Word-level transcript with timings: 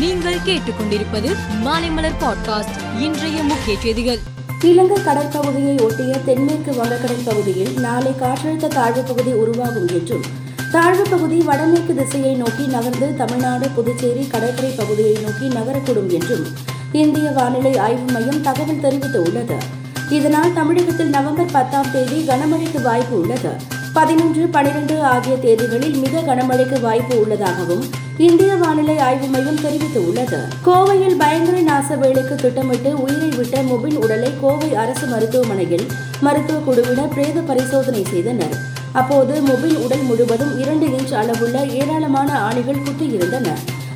நீங்கள் 0.00 0.36
கேட்டுக்கொண்டிருப்பது 0.46 1.30
மாலைமலர் 1.64 2.14
பாட்காஸ்ட் 2.20 2.76
இன்றைய 2.98 3.42
முக்கிய 3.42 3.78
செய்திகள். 3.78 4.18
இலங்கை 4.62 4.96
கடற்பகுதியை 4.96 5.82
ஒட்டிய 5.82 6.16
தென்மேற்கு 6.18 6.72
வங்கக்கடல் 6.72 7.24
பகுதியில் 7.24 7.80
நாளை 7.80 8.12
காற்றழுத்த 8.20 8.68
தாழ்வு 8.68 9.02
பகுதி 9.02 9.32
உருவாகும் 9.32 9.88
என்றும் 9.88 10.24
தாழ்வு 10.72 11.02
பகுதி 11.10 11.38
வடமேற்கு 11.38 11.94
திசையை 11.94 12.34
நோக்கி 12.34 12.66
நகர்ந்து 12.66 13.16
தமிழ்நாடு 13.16 13.68
புதுச்சேரி 13.68 14.26
கடற்கரை 14.26 14.70
பகுதியை 14.70 15.16
நோக்கி 15.22 15.48
நகரக்கூடும் 15.48 16.08
என்றும் 16.08 16.46
இந்திய 16.92 17.30
வானிலை 17.30 17.78
ஆய்வு 17.78 18.12
மையம் 18.12 18.42
தகவல் 18.42 18.84
தெரிவித்துள்ளது. 18.86 19.58
இதனால் 20.10 20.52
தமிழகத்தில் 20.52 21.08
நவம்பர் 21.08 21.52
பத்தாம் 21.52 21.92
தேதி 21.92 22.26
கனமழைக்கு 22.26 22.82
வாய்ப்பு 22.82 23.20
உள்ளது. 23.20 23.52
பதினொன்று 23.92 24.46
பனிரெண்டு 24.46 25.02
ஆகிய 25.02 25.36
தேதிகளில் 25.36 25.96
மிக 26.00 26.20
கனமழைக்கு 26.20 26.80
வாய்ப்பு 26.80 27.20
உள்ளதாகவும் 27.20 27.84
இந்திய 28.16 28.54
வானிலை 28.54 28.98
ஆய்வு 28.98 29.26
மையம் 29.26 29.56
தெரிவித்துள்ளது. 29.56 30.38
கோவையில் 30.66 31.16
பயங்கர 31.18 31.60
நாச 31.60 31.98
வேலைக்கு 31.98 32.34
திட்டமிட்டு 32.34 33.02
உயிரை 33.02 33.28
விட்ட 33.28 33.62
முபின் 33.62 33.96
உடலை 33.96 34.30
கோவை 34.40 34.74
அரசு 34.74 35.06
மருத்துவமனையில் 35.06 35.86
மருத்துவ 36.20 36.60
குழுவினர் 36.60 37.08
பிரேத 37.08 37.40
பரிசோதனை 37.40 38.04
செய்தனர். 38.10 38.56
அப்போது 38.92 39.40
முபின் 39.40 39.76
உடல் 39.84 40.02
முழுவதும் 40.02 40.58
இரண்டு 40.58 40.86
இன்ச் 40.86 41.14
அளவுள்ள 41.14 41.66
ஏராளமான 41.66 42.40
ஆணிகள் 42.40 42.82
குத்தியிருந்தன. 42.82 43.48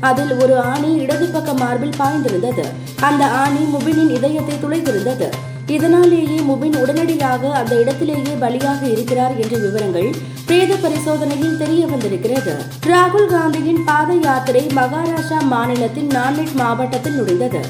அதில் 0.00 0.34
ஒரு 0.42 0.58
ஆணி 0.58 0.94
இடது 0.94 1.26
பக்க 1.26 1.52
மார்பில் 1.52 1.98
பாய்ந்திருந்தது. 1.98 2.64
அந்த 3.00 3.26
ஆணி 3.26 3.64
முபினின் 3.74 4.14
இதயத்தை 4.14 4.54
துளைத்திருந்தது. 4.54 5.30
இதனாலேயே 5.76 6.38
முபின் 6.48 6.76
உடனடியாக 6.82 7.50
அந்த 7.60 7.72
இடத்திலேயே 7.82 8.34
பலியாக 8.42 8.80
இருக்கிறார் 8.94 9.34
என்ற 9.42 9.54
விவரங்கள் 9.64 10.08
பிரேத 10.46 10.72
பரிசோதனையில் 10.74 11.58
தெரிய 11.62 11.82
வந்திருக்கிறது. 11.86 12.54
ராகுல் 12.90 13.30
காந்தியின் 13.34 13.80
பாத 13.84 14.12
யாத்திரை 14.26 14.64
மகாராஷ்டிரா 14.78 15.38
மாநிலத்தின் 15.54 16.10
நான்லெட் 16.16 16.54
மாவட்டத்தில் 16.62 17.18
நுழைந்தது. 17.18 17.62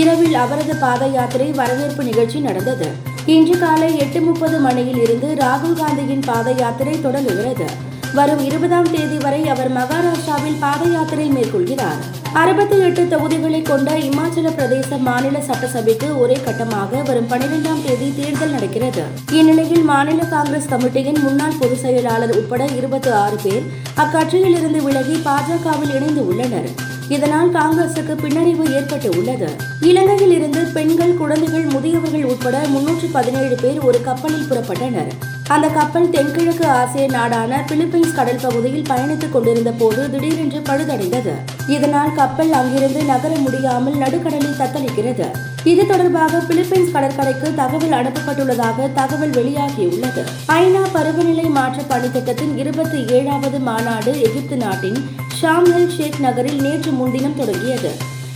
இரவில் 0.00 0.36
அவரது 0.42 0.76
பாத 0.84 1.08
யாத்திரை 1.16 1.48
வரவேற்பு 1.60 2.04
நிகழ்ச்சி 2.04 2.38
நடந்தது. 2.48 2.88
இன்று 3.34 3.56
காலை 3.58 3.90
எட்டு 3.98 4.20
முப்பது 4.20 4.58
மணியில் 4.58 5.00
இருந்து 5.04 5.28
ராகுல் 5.44 5.78
காந்தியின் 5.80 6.26
பாத 6.30 6.50
யாத்திரை 6.62 6.94
தொடங்குகிறது. 7.00 7.66
வரும் 8.14 8.44
இருபதாம் 8.44 8.90
தேதி 8.90 9.16
வரை 9.16 9.48
அவர் 9.48 9.70
மகாராஷ்டிராவில் 9.72 10.58
பாத 10.60 10.84
யாத்திரை 10.84 11.30
மேற்கொள்கிறார். 11.32 12.00
அறுபத்தி 12.32 12.78
எட்டு 12.78 13.08
தொகுதிகளை 13.08 13.62
கொண்ட 13.62 13.98
இமாச்சல 13.98 14.50
பிரதேச 14.58 14.98
மாநில 14.98 15.38
சட்டசபைக்கு 15.38 16.20
ஒரே 16.20 16.38
கட்டமாக 16.44 17.02
வரும் 17.04 17.28
பனிரெண்டாம் 17.28 17.82
தேதி 17.86 18.12
தேர்தல் 18.16 18.50
நடக்கிறது. 18.50 19.02
இந்நிலையில் 19.32 19.82
மாநில 19.82 20.24
காங்கிரஸ் 20.24 20.68
கமிட்டியின் 20.68 21.22
முன்னாள் 21.22 21.58
பொதுச் 21.60 21.78
செயலாளர் 21.78 22.36
உட்பட 22.36 22.64
இருபத்தி 22.64 23.10
ஆறு 23.10 23.38
பேர் 23.42 23.62
அக்கட்சியில் 23.96 24.56
இருந்து 24.58 24.82
விலகி 24.82 25.16
பாஜகவில் 25.24 25.94
இணைந்து 25.94 26.26
உள்ளனர். 26.26 26.70
இதனால் 27.08 27.52
காங்கிரசுக்கு 27.52 28.16
பின்னடைவு 28.22 28.74
ஏற்பட்டு 28.74 29.10
உள்ளது. 29.18 29.50
இலங்கையில் 29.80 30.30
இருந்து 30.30 30.60
பெண்கள் 30.74 31.16
குழந்தைகள் 31.16 31.64
முதியவர்கள் 31.64 32.24
உட்பட 32.24 32.58
முன்னூற்று 32.68 33.08
பதினேழு 33.12 33.56
பேர் 33.62 33.80
ஒரு 33.80 34.00
கப்பலில் 34.02 34.48
புறப்பட்டனர். 34.50 35.12
அந்த 35.52 35.68
கப்பல் 35.68 36.10
தென்கிழக்கு 36.10 36.66
ஆசிய 36.66 37.06
நாடான 37.06 37.64
பிலிப்பைன்ஸ் 37.68 38.14
கடல் 38.14 38.42
பகுதியில் 38.42 38.86
பயணித்துக் 38.90 39.32
கொண்டிருந்த 39.32 39.70
போது 39.70 40.10
திடீரென்று 40.10 40.58
பழுதடைந்தது. 40.58 41.32
இதனால் 41.66 42.14
கப்பல் 42.14 42.52
அங்கிருந்து 42.52 43.00
நகர 43.02 43.32
முடியாமல் 43.36 43.94
நடுக்கடலில் 43.94 44.60
தத்தளிக்கிறது. 44.60 45.26
இது 45.64 45.86
தொடர்பாக 45.86 46.40
பிலிப்பைன்ஸ் 46.48 46.90
கடற்கரைக்கு 46.90 47.54
தகவல் 47.54 47.96
அனுப்பப்பட்டுள்ளதாக 47.98 48.88
தகவல் 48.94 49.30
வெளியாகியுள்ளது. 49.30 50.24
ஐநா 50.48 50.84
பருவநிலை 50.92 51.44
மாற்ற 51.44 51.82
பணித்திட்டத்தின் 51.82 52.56
இருபத்தி 52.56 53.06
ஏழாவது 53.08 53.58
மாநாடு 53.58 54.14
எகிப்து 54.20 54.56
நாட்டின் 54.56 54.98
ஷாம்ஹெல் 55.42 55.92
ஷேக் 55.98 56.20
நகரில் 56.20 56.60
நேற்று 56.60 56.90
முன்தினம் 56.90 57.36
தொடங்கியது. 57.36 57.92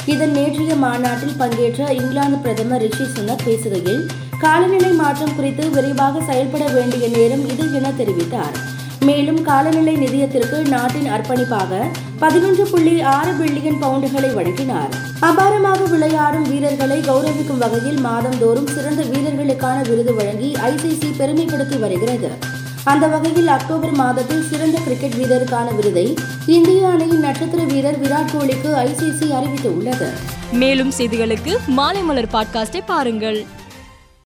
இதன் 0.06 0.31
நேற்றைய 0.31 0.75
மாநாட்டில் 0.75 1.37
பங்கேற்ற 1.39 1.84
இங்கிலாந்து 1.92 2.37
பிரதமர் 2.37 2.81
ரிஷி 2.81 3.05
சுனக் 3.05 3.44
பேசுகையில் 3.47 4.05
காலநிலை 4.40 4.90
மாற்றம் 4.90 5.36
குறித்து 5.36 5.70
விரைவாக 5.70 6.22
செயல்பட 6.22 6.64
வேண்டிய 6.66 7.08
நேரம் 7.08 7.50
இது 7.50 7.74
என 7.74 7.91
தெரிவித்தார். 7.91 8.56
மேலும் 9.00 9.42
காலநிலை 9.42 9.97
நிதியத்திற்கு 9.97 10.69
நாட்டின் 10.69 11.10
அர்ப்பணிப்பாக 11.10 11.80
பதினொன்று 12.19 12.66
புள்ளி 12.66 13.00
ஆறு 13.00 13.32
பில்லியன் 13.32 13.82
பவுண்டுகளை 13.82 14.34
வழங்கினார். 14.34 14.88
அபாரமாக 15.22 15.91
விளையாடும் 15.91 16.42
வீரர்களை 16.42 17.00
கௌரவிக்கும் 17.00 17.58
வகையில் 17.58 17.98
மாதந்தோறும் 17.98 18.66
சிறந்த 18.66 19.02
வீரர்களுக்கான 19.02 19.88
விருது 19.88 20.14
வழங்கி 20.14 20.52
ஐசிசி 20.52 21.12
பெருமைப்படுத்தி 21.19 21.78
வருகிறது. 21.78 22.30
அந்த 22.84 23.06
வகையில் 23.06 23.46
அக்டோபர் 23.46 23.92
மாதத்தில் 23.92 24.46
சிறந்த 24.50 24.78
கிரிக்கெட் 24.78 25.12
வீரருக்கான 25.12 25.75
விருதை 25.75 26.14
இந்திய 26.46 26.88
அணியின் 26.88 27.20
நட்சத்திர 27.20 27.62
வீரர் 27.62 28.00
விராட் 28.00 28.32
கோலிக்கு 28.32 28.75
ஐசிசி 28.76 29.30
அறிவித்துள்ளது. 29.30 30.08
மேலும் 30.52 30.92
செய்திகளுக்கு 30.98 31.56
மாலை 31.66 32.02
மலர் 32.02 32.28
பாட்காஸ்டை 32.32 32.80
பாருங்கள். 32.86 33.46